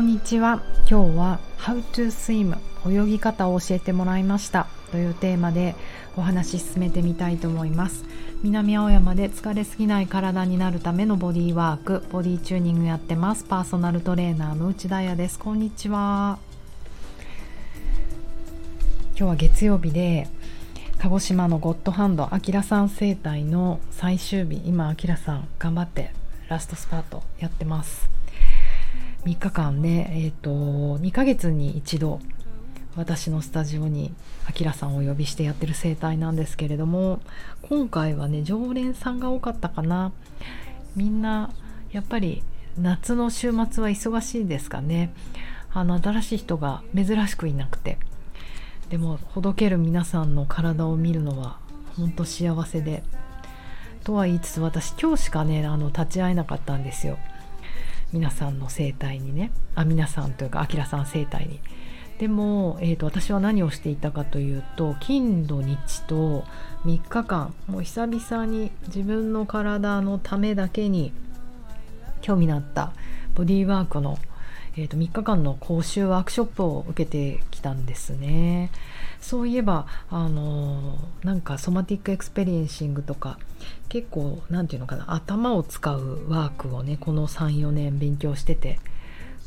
[0.00, 0.62] こんにちは。
[0.90, 2.56] 今日は How to swim
[2.90, 4.66] 泳ぎ方を教えてもらいました。
[4.92, 5.76] というテーマで
[6.16, 8.06] お話し進めてみたいと思います。
[8.42, 12.02] 南青山で疲れすぎない体になるためのボディワーク。
[12.12, 13.44] ボディチューニングやってます。
[13.44, 15.38] パーソナルトレーナーの内田彩です。
[15.38, 16.38] こんにちは。
[19.14, 20.28] 今日は月曜日で
[20.96, 24.62] 鹿児島のゴッドハンドあきらさん生態の最終日。
[24.64, 26.14] 今あきらさん頑張って
[26.48, 28.08] ラストスパートやってます。
[29.24, 30.50] 3日間ねえっ、ー、と
[30.98, 32.20] 2ヶ月に一度
[32.96, 34.12] 私のスタジオに
[34.48, 37.20] あきらさんをお呼びしてやってる生態なんですけれども
[37.62, 40.12] 今回はね常連さんが多かったかな。
[40.96, 41.50] みんな
[41.92, 42.42] やっぱり
[42.76, 45.12] 夏の週末は忙しいですかね。
[45.72, 47.98] あの新しい人が珍しくいなくて。
[48.88, 51.58] でもほどける皆さんの体を見るのは
[51.96, 53.04] 本当幸せで。
[54.02, 57.18] とは言いつつ私今日しかねあの立ち会えなかったんですよ。
[58.12, 59.52] 皆さんの生態にね。
[59.74, 61.60] あ皆さんというかあきらさん生態に。
[62.18, 66.44] でも、えーと、私は何をしていたかというと金土日と
[66.84, 71.14] 3日間もう久々に自分の体のためだけに
[72.20, 72.92] 興味のあった
[73.34, 74.18] ボディーワークの
[74.76, 78.70] えー、と3日間の講習ワークショップを受けてきたんですね。
[79.20, 83.38] そういえばあのなんか Somatic Experiencing とか
[83.88, 88.80] 結構何て言うのかな頭を使うワークをねこの34年勉強してて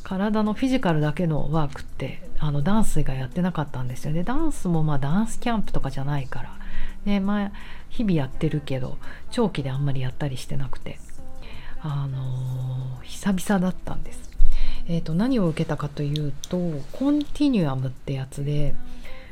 [0.04, 6.56] 体のフィジカルだけのワークってあのダンスがやってなかったんですよねダンスもまあダンスキャンプとかじゃないから
[7.04, 7.52] ねまあ
[7.88, 8.98] 日々やってるけど
[9.30, 10.98] 長期であんまりやったりしてなくて
[11.80, 14.33] あのー、久々だったんです
[14.86, 16.58] えーと、何を受けたかというと
[16.92, 18.74] コンティニュアムってやつで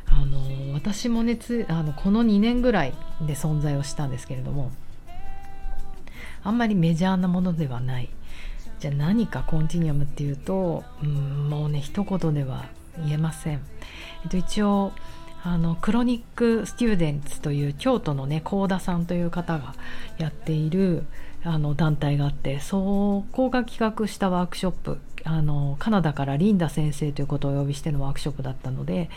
[0.06, 2.94] あの私もねあのこの2年ぐらい
[3.26, 4.70] で存在をしたんですけれども
[6.42, 8.08] あんまりメジャーなものではない。
[8.80, 12.66] じゃあ何かコンティニュアムっていうとうんもうね一言では
[12.98, 13.60] 言えません、
[14.24, 14.92] えっと、一応
[15.44, 19.76] あのクロニック・スチューデンツという京都のね幸田さんという方が
[20.18, 21.04] やっている
[21.44, 29.10] あの団体があってそこが企画したワークショップあのカナダからリンダ先生ということをお呼びしてのワークショップだったので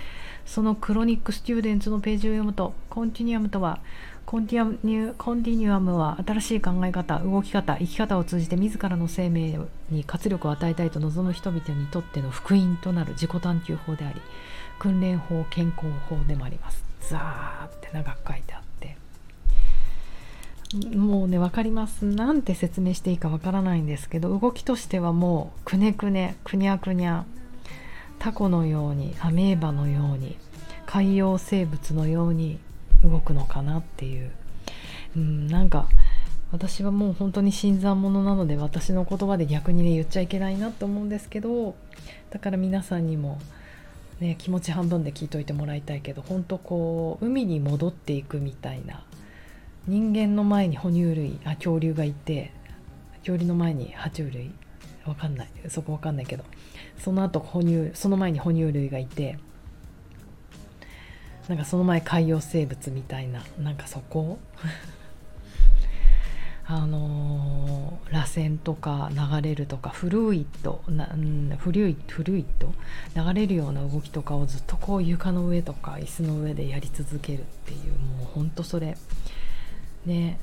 [0.46, 3.80] そのクロニック・スチューデンツのページを読むとコンティニアムとは
[4.26, 9.60] コンティニュアムは新しい考え方動き方生き方を通じて自らの生命
[9.92, 14.22] に活力を与えたいと望む人々にとっての福音となる自己探求法であり
[14.80, 16.84] 訓練法健康法でもあります。
[17.02, 18.75] ザーって長く書いてあって。
[20.96, 22.06] もうね分かります。
[22.06, 27.26] なんて説明していいか分からないんですけど動きとしてはもうくねくねくにゃくにゃ
[28.20, 30.38] タコのようにアメーバのように
[30.86, 32.60] 海洋生物のように
[33.04, 34.32] 動くのかなっていう、
[35.16, 35.88] うん、なんか
[36.52, 41.76] 私はもう本当に新参者なので私の言葉で逆にね言っちゃいけないなと思うんですけど
[42.30, 43.40] だから皆さんにも
[44.20, 49.04] ね、気持ち半分で聞いといてもらいたいけど本当こう海に戻っていくみたいな
[49.88, 52.52] 人間の前に哺乳類あ恐竜がいて
[53.20, 54.52] 恐竜の前に爬虫類。
[55.06, 55.50] わかんない。
[55.70, 56.44] そこわかんないけど。
[56.98, 59.38] その後哺乳その前に哺乳類がいて
[61.48, 64.40] なんかその前海洋生物みたいななんかそこ？
[66.68, 72.74] あのー、螺旋とか流れるとかフルイットな、うん、フルイフルイット
[73.16, 78.98] 流れるような動きとかをずっとこう床の上とか椅子の上でやり続けるっていうもうほんとそれ。
[80.06, 80.40] ね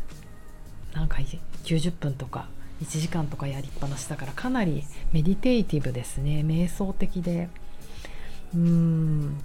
[0.94, 1.18] なんか
[1.64, 2.48] 90分とか
[2.82, 6.42] 1時間とかやりっぱなしだからかなりメディテイティブですね。
[6.44, 7.48] 瞑想的で。
[8.54, 9.40] うーん。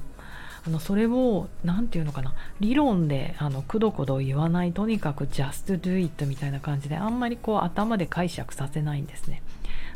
[0.66, 2.34] あのそれを何て言うのかな。
[2.60, 9.44] 理論であのくどくど言わないとにかく just do it みたいな感じであんまりこう頭で解釈させないんですね。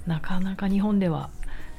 [0.05, 1.29] なかなか日本では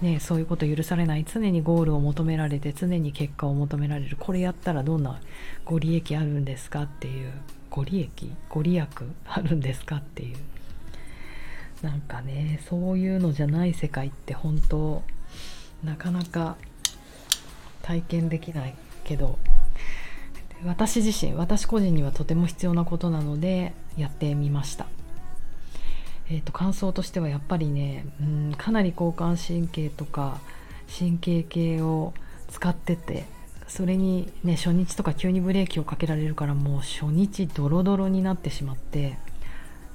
[0.03, 1.25] ね、そういうこと許されない。
[1.25, 4.17] 常にゴールを求められて常に結果を求められる。
[4.19, 5.21] これやったらどんな
[5.65, 7.33] ご利益あるんですかっていう。
[7.73, 8.87] ご利益ご利益
[9.27, 10.37] あるんですかっていう
[11.83, 15.03] なんかねそういうのじゃない世界って本当
[15.83, 16.57] なかなか
[17.81, 18.75] 体験できない
[19.05, 19.39] けど
[20.67, 24.87] 私自身私個人にはとても必要なことなのでやってみました。
[26.31, 30.39] えーと、感想としてはやっぱりねうんかなり交感神経とか
[30.99, 32.15] 神経系を
[32.49, 33.25] 使ってて
[33.75, 39.17] それにね初日とか急にブレーキをかけられるからもう初日ドロドロになってしまって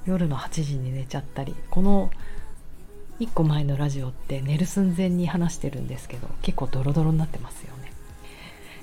[0.04, 2.10] 夜の8時に寝ちゃったりこの
[3.20, 7.92] 1個前のラジオって寝る寸前に話してるんですけど結構ドロドロになってますよね。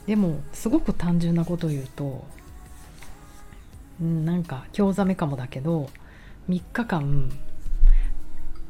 [0.08, 2.26] でもすごく単純なこと言うと、
[4.02, 5.90] うん、なんか興ざめかもだけど
[6.48, 7.30] 3日間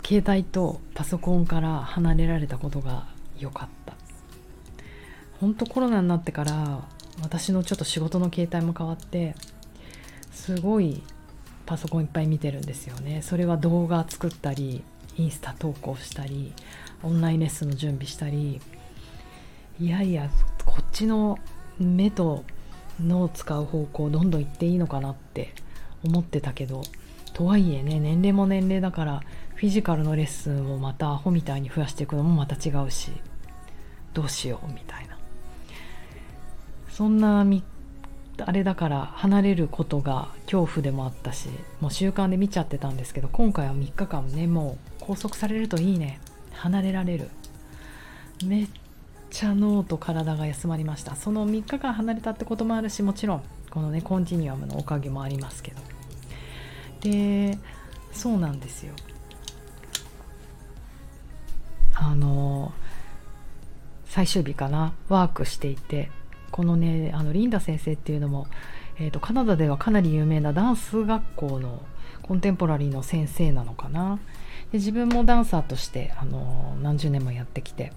[0.04, 3.06] 携帯とパソコンから離れられたことが
[3.38, 3.70] 良かっ
[5.36, 6.82] た本当コロナになってから
[7.22, 9.36] 私のちょっと仕事の形態も変わって
[10.32, 11.02] すごい
[11.66, 13.22] パソコンいっぱい見てるんですよね。
[13.24, 14.84] それは動画作ったり
[15.18, 16.54] インスタ投稿したり
[17.02, 18.62] オンラインレッスンの準備したり。
[19.80, 20.30] いやいや
[20.66, 21.38] こっちの
[21.80, 22.46] 目と
[23.04, 25.54] 脳を使う方向どんどん行っていいのかなって
[26.04, 26.82] 思ってたけど
[27.34, 29.22] とはいえね年齢も年齢だから
[29.56, 33.12] フィジカルのレッスンをまたアホみたいに増やしていくのもまた違うし
[34.14, 35.15] どうしようみたいな。
[36.96, 37.62] そんなみ
[38.38, 41.50] あれだから離れることが恐怖でもあったし
[41.82, 46.22] もう習慣で見ちゃってたんですけど今回は3日間ねもう拘束されるといいね。
[46.54, 47.30] 離れられる。
[48.46, 48.68] めっ
[49.30, 51.18] ちゃ脳と体が休まりました。
[51.18, 55.82] その3日間離れたってこともあるしもちろんこのねコンティニアムのおかげもありますけど。
[57.02, 57.60] で
[58.14, 58.94] そうなんですよ。
[61.94, 62.72] あの
[64.06, 66.10] 最終日かなワークしていて
[66.56, 68.48] このねあのリンダ先生っていうのも、
[68.98, 71.82] えーと、カナダではかなり有名なダンス学校の
[72.22, 74.20] コンテンポラリーの先生なのかな。
[74.72, 77.92] で自分もダンサーとしてあの何十年もやってきて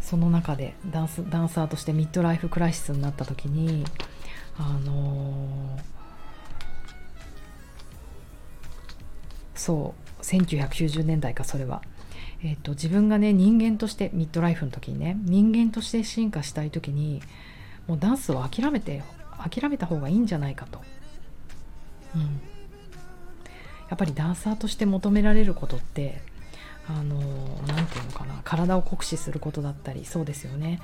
[0.00, 3.84] その中でダンスダンサーとしてミッドライフクライシスになった時に
[4.56, 5.78] あの
[9.54, 11.82] そう1990年代かそれは。
[12.42, 17.20] えーと、自分がね人間としてミッドライフの時にね人間として進化したい時に
[17.90, 19.02] もうダンスを諦めて
[19.36, 20.80] 諦めた方がいいんじゃないかと、
[22.14, 22.28] うん、や
[23.94, 26.20] っぱりダンサーとして求められることって
[26.86, 27.18] あの
[27.66, 30.80] 何て言うのかな体を酷使することだったりそうですよね。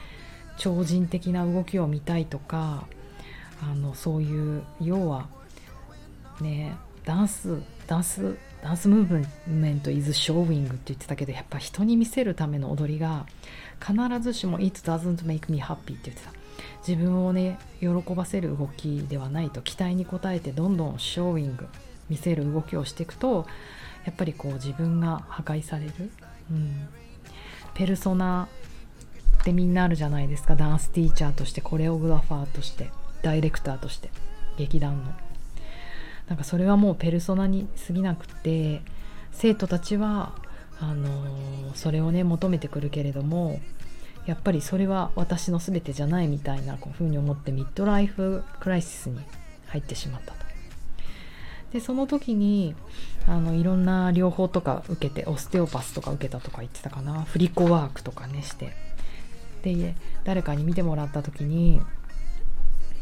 [0.57, 2.89] 超人的な動きを見たいとか
[3.63, 5.29] あのそういう要は
[6.41, 6.75] ね
[7.05, 13.27] ダンスダンスダンスムーブメント is showing って言ってたけどやっぱ人に見せるための踊りが
[13.81, 16.46] 必ずしも it doesn't make me happy って言ってた。
[16.87, 21.67] 自分をね喜ばせる動きではないと期待に応えてどんどんショーイング
[22.09, 23.47] 見せる動きをしていくと
[24.05, 25.93] やっぱりこう自分が破壊される、
[26.51, 26.89] うん、
[27.75, 28.49] ペルソナ
[29.41, 30.57] ってみんなあるじゃないですか。
[30.57, 32.91] ダンスティーチャーとしてコレオグラファーとして
[33.23, 34.11] ダイレクターとして
[34.57, 35.13] 劇団の。
[36.29, 38.83] なんかそれはもうペルソナに過ぎなくて
[39.31, 40.35] 生徒たちは
[40.81, 43.61] あのー、それをね求めてくるけれども
[44.27, 49.21] やっぱりそれは私の全てじゃないみたいなこうふうに思ってミッドライフクライシスに
[49.69, 50.47] 入ってしまったと。
[51.73, 52.75] でその時に
[53.27, 58.73] あのいろんな療法とか受けてオステオパスとか受けたとか言ってたかなフリコワークとかねして
[59.63, 59.95] で
[60.25, 61.81] 誰かに見てもらった時に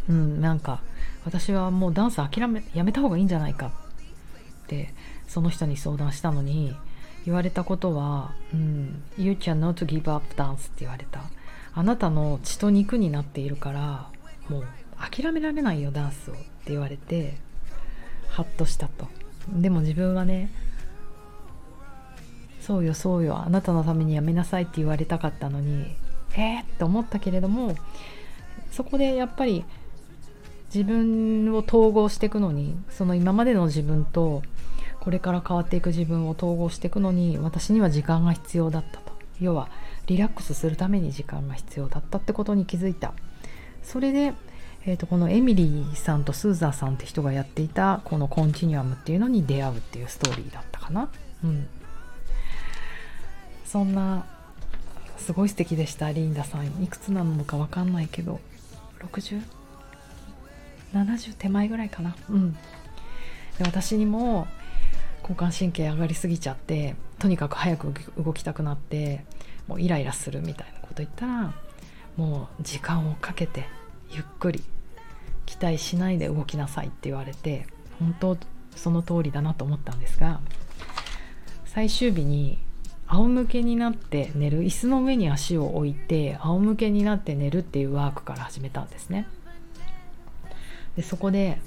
[0.09, 0.81] うんなんか
[1.25, 4.94] 私はもうダンス諦めやめた方がいいんじゃないかって
[5.29, 6.75] その人に相談したのに
[7.25, 11.23] 言われたことは「うん、You can not give up dance」って言われた。
[11.76, 14.09] あなたの血と肉になっているから
[14.49, 14.65] もう
[15.11, 17.37] 諦められないよダンスをって言われて
[18.29, 19.09] ハッとしたと。
[19.49, 20.50] でも自分はね
[22.61, 25.97] そうよそうよあなたのためにやめなさいって言われたかったのに
[26.37, 27.75] えー、って思ったけれども
[28.70, 29.65] そこでやっぱり
[30.75, 34.43] 自分を統合していくのにその今までの自分と
[35.05, 39.13] これから変わっていく自分を統合していくのに私には時間が必要だったと。
[39.39, 39.69] 要は
[40.06, 43.13] リラックスするために時間が必要だったってことに気づいた。
[43.82, 44.32] それで、
[44.87, 51.11] えーと、このエミリーさんとスーザーさんって人がやっていたこのコンチニュアムっていうのに出会うっていうストーリーだったかな。
[51.44, 51.67] うん。
[53.67, 54.25] そんな
[55.19, 56.82] すごい素敵でしたリンダさん。
[56.82, 58.41] いくつなのか分かんないけど
[59.01, 59.43] 60?
[60.94, 62.17] 70手前ぐらいかな。
[62.31, 62.53] うん。
[62.53, 62.58] で
[63.65, 64.46] 私にも
[65.24, 69.24] 交感神経上がりすぎちゃってとにかく早く動きたくなって
[69.66, 71.54] もうイライラするみたいなこと言ったら
[72.16, 73.66] もう時間をかけて
[74.10, 74.62] ゆっくり
[75.46, 77.66] 期待しないで動きなさいって言われて
[77.98, 78.36] 本当
[78.76, 80.40] その通りだなと思ったんですが
[81.64, 82.58] 最終日に
[83.06, 89.26] 仰向けになって寝る椅子の上に足を置いて仰向けになって寝るっていうワークから始めたんですね。
[90.96, 91.58] でそこで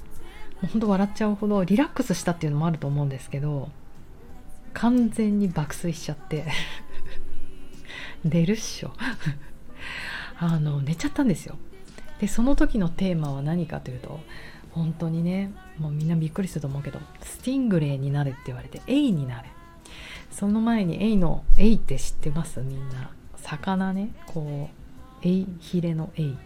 [0.60, 3.68] もうほんと笑っちゃうほどリラックスしたっていうのもあると思うんですけど
[4.74, 6.46] 完全に爆睡しちゃって
[8.24, 8.92] 寝るっしょ。
[10.40, 11.56] あの寝ちゃったんですよ。
[12.20, 14.20] でその時のテーマは何かというと
[14.72, 19.48] 本当にねもうみんなびっくりすると思うけど stingray になれって言われてエイになれ。
[20.30, 22.60] その前にエイのエイって知ってます？
[22.60, 23.10] みんな。
[23.36, 24.10] 魚ね。
[24.26, 24.70] こ
[25.22, 26.36] うエイヒレのエイ。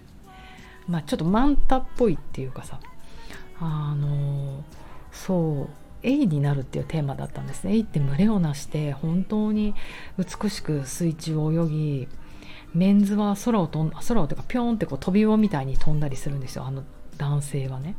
[0.89, 2.81] まあちょっとマンタっぽいっていうかさ。
[3.61, 4.65] あの
[5.13, 7.75] そうエイになるっていうテーマだったんですね。
[7.75, 9.75] エイって群れをなして本当に
[10.19, 12.09] 美しく水中を泳ぎ
[12.75, 16.65] メンズは空を飛ん空をというかピョンってこう飛び魚みたいに飛んだりするんですよ。
[16.65, 16.85] あの
[17.19, 17.95] 男性はね。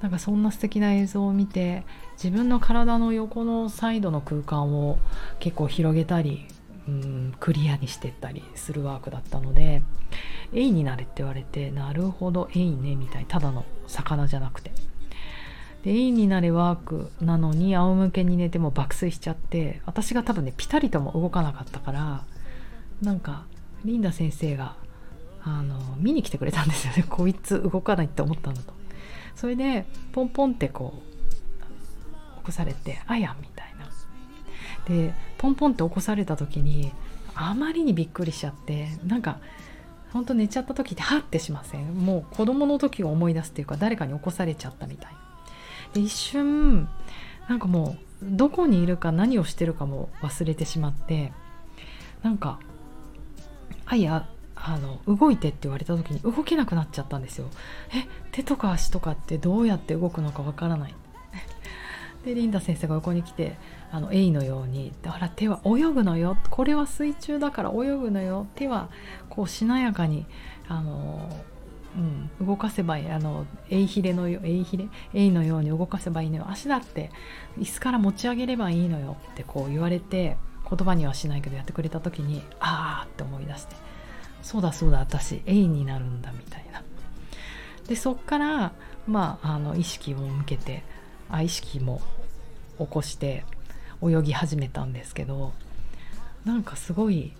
[0.00, 4.98] なんかそんな素敵な映像を見て自分の体の横のサイドの空間を
[5.38, 6.48] 結構広げたり
[6.88, 9.82] うんクリアにしてったりするワークだったので
[10.52, 14.72] 「エイになれ」って言われてなるほどエイねみたいただの魚じゃなくて。
[15.84, 22.24] でエイになれワークなのに仰向けに寝ても爆睡しちゃって私が多分ねピタリとも動かなかったから
[23.00, 23.46] なんか
[23.84, 24.76] リンダ先生が
[25.42, 27.04] あの見に来てくれたんですよね。
[27.08, 28.72] こいつ動かないって思ったんだと。
[29.34, 33.71] それでポンポンってこう起こされて「あや」みたいな。
[34.88, 36.92] でポンポンって起こされた時に
[37.34, 39.38] あまりにびっくりしちゃってなんか
[40.12, 41.94] ほんと寝ちゃった時ってハッてしません？
[41.94, 45.12] もう子供の時を思い出すっていうか誰かに起こされちゃったみたい。
[45.94, 46.88] で一瞬
[47.48, 51.32] なんかもうどこにいるか何をしてるかも忘れてしまって
[52.22, 52.58] なんか
[53.86, 57.46] あいやあの動いてって言われた時に動けなくなっちゃったんですよ。
[57.94, 60.94] え手とか足とかってどうやって動くのかわからない。
[62.24, 63.56] でリンダ先生が横に来て
[63.90, 66.36] あのエイのように「ほら手は泳ぐのよ。
[66.50, 68.46] これは水中だから泳ぐのよ。
[68.54, 68.88] 手は
[69.28, 70.24] こうしなやかに
[70.68, 71.28] あの、
[72.40, 73.10] うん、動かせばいい。
[73.10, 74.88] あのエイヒレのよエイヒレ？
[75.14, 76.46] エイのように動かせばいいのよ。
[76.48, 77.10] 足だって
[77.58, 80.36] 椅子から持ち上げればいいのよ」ってこう言われて
[80.68, 83.74] 言葉にはしないけどやってくれた時にああって思い出して。
[84.42, 86.82] そうだそうだ私エイになるんだみたいな。
[87.88, 88.72] でそっから
[89.06, 90.84] まああの意識を向けて
[91.40, 92.02] 意識も
[92.78, 93.44] 起こして
[94.02, 95.52] 泳ぎ始めたんですけど
[96.44, 97.32] なんかすごい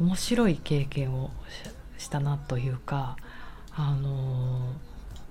[0.00, 1.30] 面白い経験を
[1.98, 3.16] したなというか
[3.74, 4.72] あの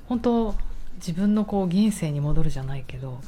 [0.08, 0.56] 本当
[0.96, 3.22] 自分のこう現世に戻るじゃないけど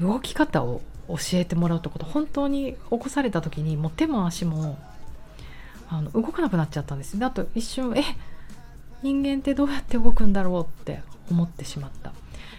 [0.00, 4.78] 動き方を教えてもらうってこと本当に起こされた時にもう手も足も
[5.88, 8.02] あの動かなくなっちゃったんですであと一瞬え
[9.02, 12.12] 人間ってどうやって動くんだろうって思ってしまった。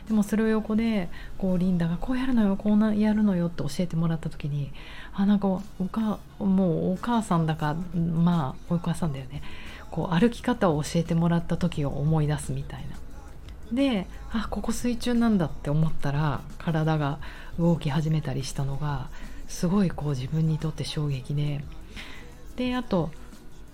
[0.08, 4.72] でもそれを横でこうリンダがこうやるのよこうなやるのよって教えてもらった時に
[5.14, 9.44] あなんかおかもうお母さんだかまあお母さんだよね。
[9.92, 12.98] こう歩き方を教えてもらった時を思い出すみたいな。
[13.72, 17.20] であここ水中なんだって思ったら体が
[17.60, 19.10] 動き始めたりしたのが
[19.48, 21.64] すごいこう自分にとって衝撃で。
[22.56, 23.12] であと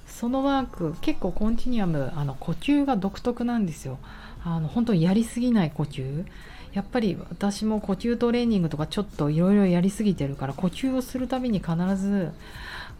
[0.07, 3.97] そのワーク結構コンティニアムあの呼吸が独特なんですよ。
[4.43, 6.25] あの本当にやりすぎない呼吸。
[6.73, 12.31] やっぱり私も呼吸トレーニングとかちょっといろいろやりすぎてるから呼吸をするたびに必ず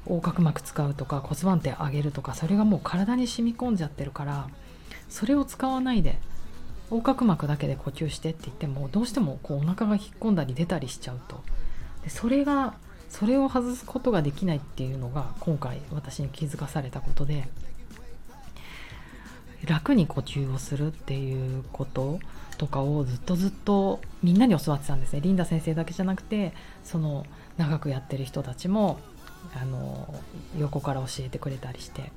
[0.08, 4.48] 横隔膜使うとか骨盤底上げるとかそれがもう体に染み込んじゃってるから
[5.10, 6.20] それを使わないで
[6.90, 11.44] 横隔膜だけで呼吸してって言ってもどうしてもこうお腹が引っ込んだり出たりしちゃうと。
[12.04, 12.76] でそれが
[13.10, 17.48] それを外すことができないっていうのが今回私に気づかされたことで
[19.66, 22.20] 楽に呼吸をするっていうこと
[22.58, 25.22] とかをずっとずっとみんなに教わってたんですね。
[25.22, 27.26] リンダ先生だけじゃなくてその
[27.58, 29.00] 長くやってる人たちも
[29.56, 30.14] あの
[30.58, 32.12] 横から教えてくれたりして。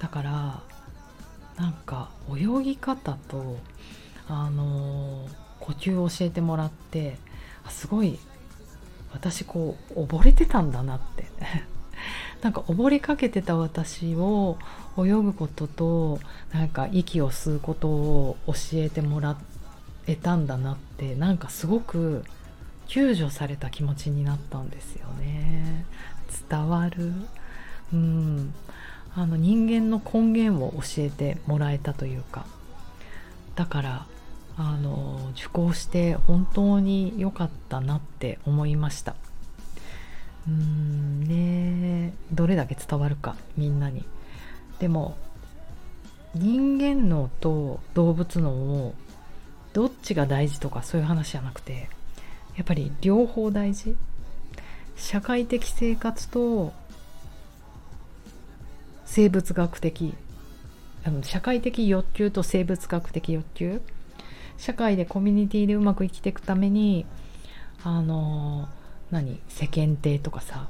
[0.00, 0.62] だから
[1.56, 3.56] なんか泳ぎ方と
[4.28, 5.26] あの
[5.60, 7.16] 呼吸を教えてもらって
[7.70, 8.18] すごい
[9.14, 11.26] 私こう溺れてたんだなって。
[12.42, 14.58] なんか溺れかけてた私を
[14.98, 16.20] 泳ぐことと
[16.52, 19.38] なんか息を吸うことを教えてもら
[20.06, 22.22] えたんだなってなんかすごく
[22.86, 25.86] 救助された気持ちになったんですよね。
[26.50, 27.12] 伝わる。
[27.92, 28.54] うん。
[29.16, 32.44] あの人間の根源を教えてもらえたというか。
[33.54, 34.06] だから
[34.56, 39.16] あの受講して本当に良かったなって思いました。
[40.46, 44.04] うんねどれだけ伝わるかみんなに。
[44.78, 45.16] でも
[46.34, 48.94] 人間脳と動物脳を
[49.72, 51.88] どっちが大事とかそういう話じゃなくて
[52.56, 53.96] やっぱり両方大事。
[54.96, 56.72] 社会的生活と
[59.04, 60.14] 生物学的
[61.04, 63.80] あの社会的欲求と生物学的欲求
[64.56, 67.06] 社会でコミュニティでうまく生きていくために
[67.82, 68.68] あの
[69.10, 69.40] 何？
[69.48, 70.68] 世間体とかさ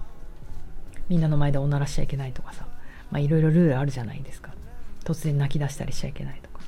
[1.08, 2.66] みんなの前でおならしちゃいけないとかさ
[3.10, 4.52] まいろいろルールあるじゃないですか。
[5.04, 6.64] 突然泣き出したりしちゃいけないとか。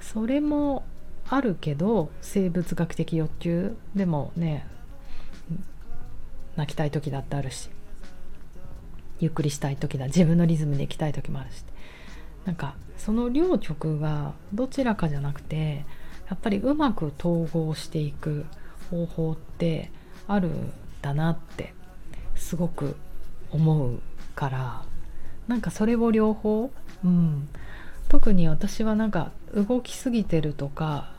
[0.00, 0.84] それも
[1.28, 4.66] あるけど生物学的欲求でもね
[6.56, 7.70] 泣きたい時だってあるし
[9.20, 11.64] ゆっくりしたい時だ自分のリズムで行きたい時もあるし。
[12.48, 15.84] なんかその両極がどちらかじゃなくて
[16.30, 18.46] やっぱりうまく統合していく
[18.90, 19.90] 方法って
[20.26, 21.74] あるんだなって
[22.36, 22.96] すごく
[23.50, 24.00] 思う
[24.34, 24.82] から
[25.46, 26.70] なんかそれを両方、
[27.04, 27.50] うん、
[28.08, 31.10] 特に私はなんか動きすぎてるとか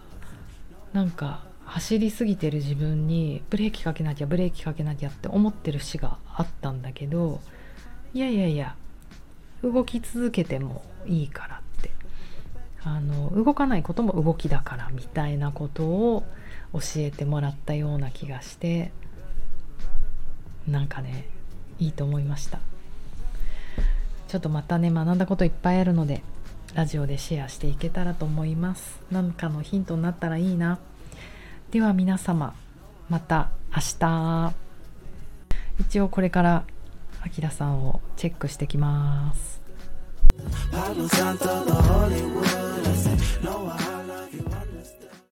[0.93, 7.39] なんか走りすぎてる自分にブレーキかけなきゃブレーキかけなきゃって思ってる詩があったんだけど
[8.15, 8.75] いやいやいや
[9.63, 11.91] 動き続けてもいいからって。
[12.81, 16.23] あの動かないことも動きだからみたいなことを
[16.71, 18.91] 教えてもらったような気がして
[20.65, 21.27] なんかね
[21.77, 22.59] いいと思いました。
[24.29, 26.21] ちょっとまたね学んだこといっぱいあるので
[26.73, 29.01] ラジオでシェアしていけたらと思います。
[29.11, 30.79] 何かのヒントになったらいいな。
[31.71, 32.53] では皆様
[33.09, 34.53] また明日。
[35.79, 36.63] 一応これから
[37.21, 39.61] 秋田さんをチェックしてきます。